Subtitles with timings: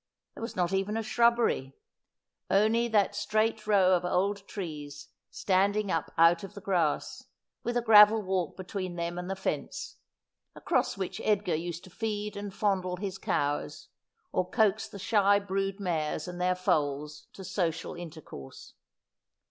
[0.35, 1.73] Thtre was not even a shrubberry,
[2.49, 7.25] only that straight row of old trees, standing up out of the grass,
[7.63, 9.97] with a gravel walk between them and the fence
[10.55, 13.89] across which Edgar used to feed and fondle his cows,
[14.31, 18.73] or coax the shy brood mares and their foals to social intercourse.